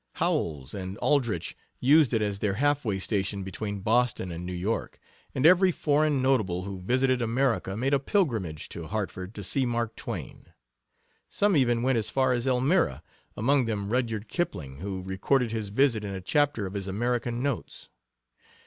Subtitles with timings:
[0.13, 4.97] Howells and Aldrich used it as their half way station between Boston and New York,
[5.35, 9.95] and every foreign notable who visited America made a pilgrimage to Hartford to see Mark
[9.95, 10.45] Twain.
[11.29, 13.03] Some even went as far as Elmira,
[13.37, 17.89] among them Rudyard Kipling, who recorded his visit in a chapter of his American Notes.